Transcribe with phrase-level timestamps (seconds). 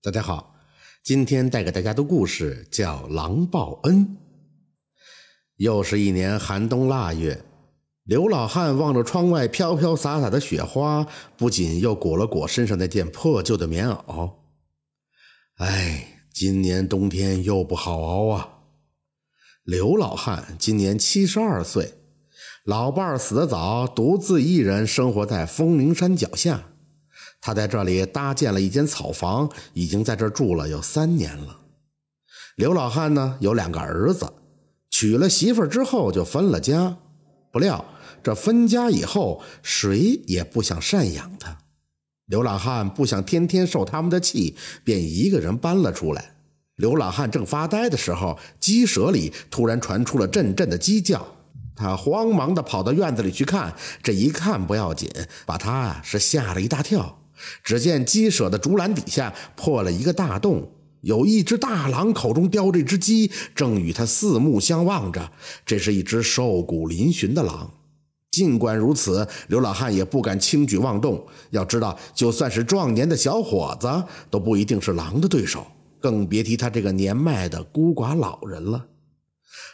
[0.00, 0.54] 大家好，
[1.02, 4.06] 今天带给大家的故事叫《狼报恩》。
[5.56, 7.44] 又是一年寒冬腊月，
[8.04, 11.04] 刘老汉望着窗外飘飘洒洒的雪花，
[11.36, 14.34] 不仅又裹了裹身上那件破旧的棉袄。
[15.56, 18.60] 哎，今年冬天又不好熬啊！
[19.64, 21.94] 刘老汉今年七十二岁，
[22.64, 26.68] 老伴儿死得早，独自一人生活在风陵山脚下。
[27.40, 31.58] 他在这里搭建了一间草房，已经在这住了有三年了。
[32.56, 34.32] 刘老汉呢有两个儿子，
[34.90, 36.96] 娶了媳妇之后就分了家。
[37.50, 37.84] 不料
[38.22, 41.58] 这分家以后，谁也不想赡养他。
[42.26, 46.34] 刘老汉不想天天受他们的气，便一个人搬了出来。
[46.76, 51.26] 刘老汉正发呆的时候，鸡舍里突然传出了阵阵的鸡叫。
[51.74, 55.08] 他慌忙地跑到院子里去看，这一看不要紧，
[55.46, 57.20] 把他啊是吓了一大跳。
[57.62, 60.70] 只见鸡舍的竹篮底下破了一个大洞，
[61.02, 65.32] 有一只大狼口中叼着一只鸡，正与他四目相望着。
[65.64, 67.72] 这是一只瘦骨嶙峋的狼。
[68.30, 71.26] 尽管如此，刘老汉也不敢轻举妄动。
[71.50, 75.66] 要知道，就算是壮年的小伙子，都不一定是狼的对手，
[75.98, 78.86] 更别提他这个年迈的孤寡老人了。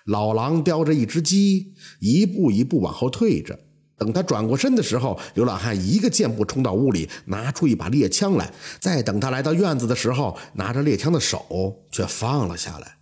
[0.07, 3.59] 老狼叼着一只鸡，一步一步往后退着。
[3.97, 8.53] 等他转过身的时候，刘老汉一个箭步冲到屋里，拿出一把猎枪来。
[8.81, 12.97] 再等他来到院子的时候，拿着猎枪的手却放了下来。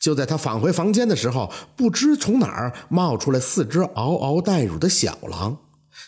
[0.00, 5.56] 就在他返回房间的时候，不知从哪儿冒出来四只嗷嗷待乳的小狼。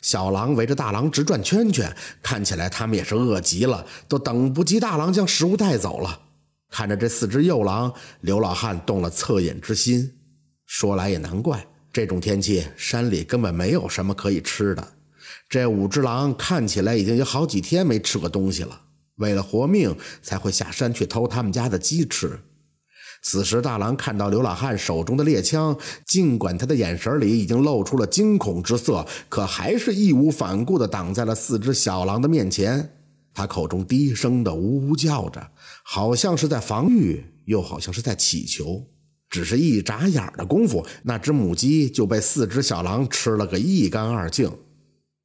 [0.03, 6.21] 小狼围着大狼直转圈圈，看起来他们也是饿极了，都等不及大狼将食物带走了。
[6.69, 10.19] 看着这四只幼狼，刘老汉动了恻隐之心。
[10.67, 11.67] 说来也难怪。
[11.93, 14.93] 这种天气，山里根本没有什么可以吃的。
[15.49, 18.81] 这五只狼看起来已经有好几天没吃过东西了，
[19.17, 22.39] 为了活命才会下山去偷他们家的鸡吃。
[23.23, 32.97] 此时，大狼看到刘老汉手中的猎枪，尽管他的眼神里已经露出了惊恐之色，可还是义无反顾地挡在了四只小狼的面前。
[33.35, 35.51] 他口中低声的呜呜叫着，
[35.85, 38.87] 好像是在防御，又好像是在祈求。
[39.31, 44.53] 只是一眨眼的功夫，那只母鸡就被四只小狼吃了个一干二净。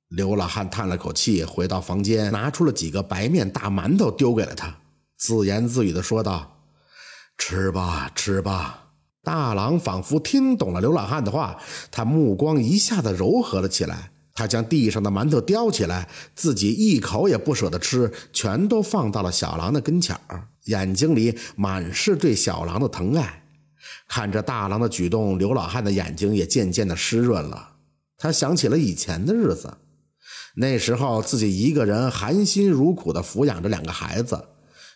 [0.10, 4.78] 刘老汉叹了口气，回到房间，拿出了几个白面大馒头，丢给了他，
[5.18, 6.62] 自言自语地说道
[7.40, 8.84] ：“吃吧，吃吧。”
[9.26, 11.58] 大狼仿佛听懂了刘老汉的话，
[11.90, 14.12] 他目光一下子柔和了起来。
[14.36, 23.45] 他将地上的馒头叼起来，自己一口也不舍得吃，全都放到了小狼的跟前儿，眼睛里满是对小狼的疼爱。
[24.08, 27.74] 看着大郎的举动，刘老汉的眼睛也渐渐的湿润了。
[28.18, 29.78] 他想起了以前的日子，
[30.56, 34.46] 那时候自己一个人含辛茹苦的抚养着两个孩子，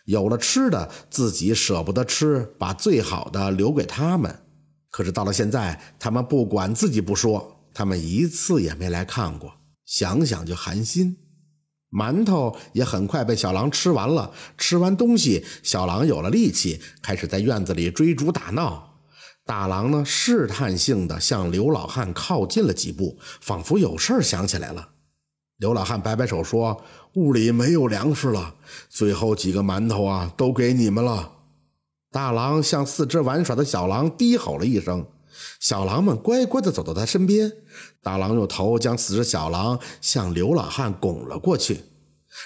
[0.06, 4.40] 有了吃的自己舍不得吃，把最好的留给他们。
[4.90, 9.52] 可是到了现在，他们不管自己不说，他们一次也没来看过，
[9.84, 11.16] 想想就寒心。
[11.90, 14.32] 馒头也很快被小狼吃完了。
[14.56, 18.98] 吃完东西，小狼有了力气，开始在院子里追逐打闹。
[19.44, 24.90] 大狼呢，试探性的向刘老汉靠近了几步，仿佛有事儿想起来了。
[25.58, 26.82] 刘老汉摆摆手说
[27.16, 28.54] ：“屋里没有粮食了，
[28.88, 31.32] 最后几个馒头啊，都给你们了。”
[32.12, 35.06] 大狼向四只玩耍的小狼低吼了一声，
[35.58, 37.52] 小狼们乖乖的走到他身边。
[38.02, 41.80] 大狼用头将四只小狼向刘老汉拱了过去。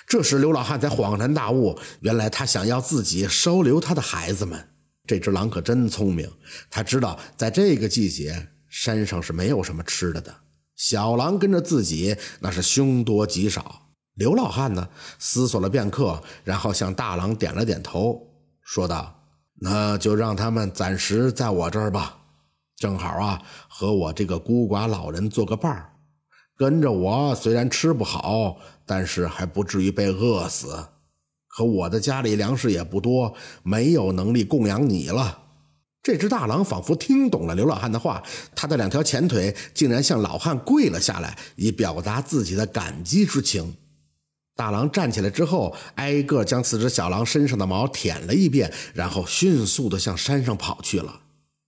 [0.07, 4.69] 这时，刘老汉才恍然大悟，原来他想要自己收留他的孩子们。
[5.07, 6.31] 这只狼可真聪明，
[6.71, 10.35] 他知道在这个季节山上是没有什么吃的的。
[10.75, 13.83] 小狼跟着自己那是凶多吉少。
[14.15, 14.89] 刘老汉呢，
[15.19, 18.27] 思索了片刻，然后向大狼点了点头，
[18.63, 19.15] 说道
[19.61, 22.19] ：“那就让他们暂时在我这儿吧，
[22.77, 25.93] 正好啊，和我这个孤寡老人做个伴儿。
[26.57, 30.89] 跟着我虽然吃不好，但是还不至于被饿死。”
[31.57, 33.33] 可我的家里粮食也不多，
[33.63, 35.39] 没有能力供养你了。
[36.03, 38.21] 这只大狼仿佛听懂了刘老汉的话，
[38.57, 43.77] 他的两条前腿竟然向老汉跪了下来，以表达自己的感激之情。
[44.57, 51.21] 大狼站起来之后，挨个将四只小狼身上的毛舔了一遍，然后迅速地向山上跑去了。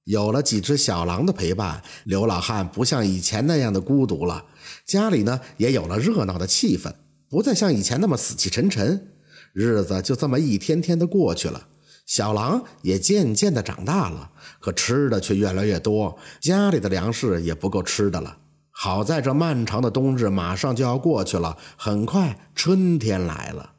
[0.06, 4.44] 有了几只小狼的陪伴，刘老汉不像以前那样的孤独了，
[4.84, 6.92] 家里呢也有了热闹的气氛，
[7.28, 9.08] 不再像以前那么死气沉沉。
[9.52, 11.66] 日子就这么一天天的过去了，
[12.06, 14.30] 小狼也渐渐的长大了，
[14.60, 18.38] 可吃的却越来越多，家里的粮食也不够吃的了。
[18.70, 23.72] 好在这漫长的冬日马上就要过去了，很快春天来了。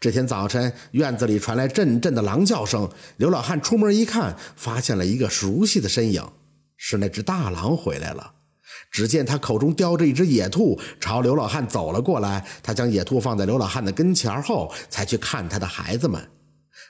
[0.00, 2.90] 这天早晨，院子里传来阵阵的狼叫声。
[3.16, 6.22] 刘老汉出门一看，发现了一个熟悉的身影，
[6.76, 8.34] 是那只大狼回来了。
[8.90, 12.46] 只见他口中叼着一只野兔，朝刘老汉走了过来。
[12.62, 16.30] 他将野兔放在刘老汉的跟前后，才去看他的孩子们。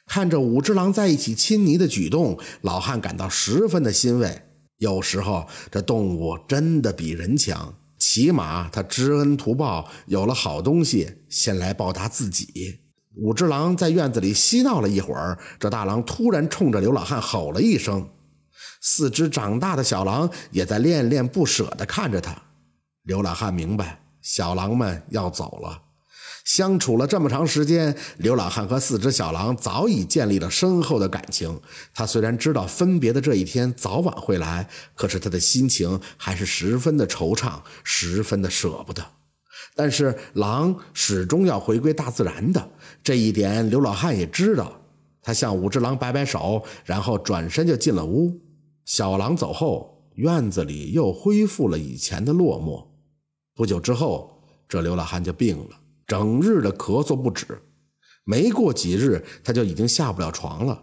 [0.06, 4.42] 看着五只狼在一起亲昵的举动，老汉感到十分的欣慰。
[4.78, 7.74] 有时候，这动物真的比人强。
[7.98, 12.79] 起码他知恩图报，有了好东西，先来报答自己。
[13.16, 18.08] 五只狼在院子里嬉闹了一会儿，这大狼突然冲着刘老汉吼了一声。
[18.80, 22.34] 四只长大的小狼也在恋恋不舍地看着他。
[23.02, 25.82] 刘老汉明白，小狼们要走了。
[26.44, 31.60] 相处了这么长时间，刘老汉和四只小狼早已建立了深厚的感情。
[31.94, 39.04] 他虽然知道分别的这一天早晚会来，可是他的心情还是十分的惆怅，十分的舍不得。
[39.80, 42.70] 但是狼始终要回归大自然的
[43.02, 44.78] 这一点，刘老汉也知道。
[45.22, 48.38] 他向五只狼摆摆手，然后转身就进了屋。
[48.84, 52.88] 小狼走后，院子里又恢复了以前的落寞。
[53.54, 55.80] 不久之后，这刘老汉就病了。
[56.06, 57.46] 整日的咳嗽不止，
[58.24, 60.82] 没过几日，他就已经下不了床了。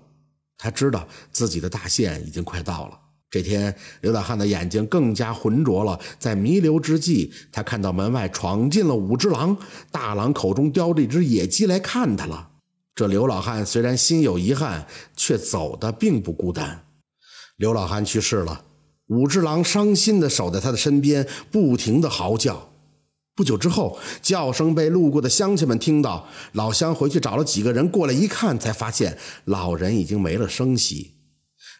[0.57, 2.99] 他知道自己的大限已经快到了。
[3.29, 5.99] 这天，刘大汉的眼睛更加浑浊了。
[6.17, 9.57] 在弥留之际，他看到门外闯进了五只狼，
[9.91, 12.51] 大狼口中叼着一只野鸡来看他了。
[12.95, 16.85] 这刘老汉虽然心有遗憾，却走的并不孤单。
[17.57, 18.63] 刘老汉去世了，
[19.07, 22.69] 五只狼伤心的守在他的身边，不停的嚎叫。
[23.35, 26.27] 不久之后，叫声被路过的乡亲们听到。
[26.53, 31.16] 老乡回去找了几个人过来一看，才发现老人已经没了声息。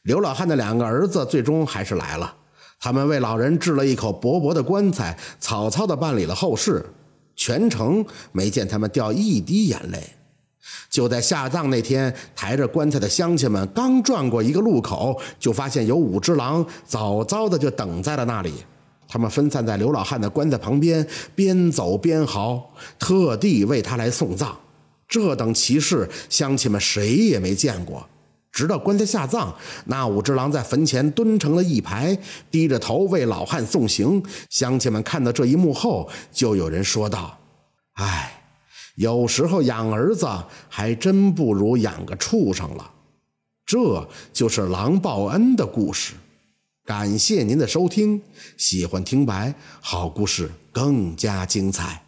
[0.08, 2.34] 刘老汉的两个儿子最终还是来了，
[2.80, 6.86] 他们为老人置了一口薄薄的棺材，草草地办理了后事，
[7.36, 10.02] 全程没见他们掉一滴眼泪。
[10.90, 18.54] 就在下葬那天，抬着棺材的乡亲们刚转过一个路口，就发现有五只狼早早的就等在了那里。
[19.10, 21.06] 他们分散在刘老汉的棺材旁边，
[21.36, 24.58] 边走边嚎，特地为他来送葬。
[25.06, 28.08] 这等奇事，乡亲们谁也没见过。
[28.58, 29.54] 直到棺材下葬，
[29.86, 32.18] 那五只狼在坟前蹲成了一排，
[32.50, 34.24] 低着头为老汉送行。
[34.50, 37.38] 乡亲们看到这一幕后，就有人说道
[38.02, 38.42] ：“哎，
[38.96, 40.28] 有时候养儿子
[40.70, 42.94] 还真不如养个畜生了。”
[43.64, 46.16] 这就是狼报恩的故事。
[46.84, 48.20] 感谢您的收听，
[48.58, 52.07] 喜欢听白好故事更加精彩。